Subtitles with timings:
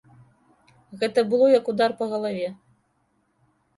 [1.03, 2.49] Гэта было як удар па галаве.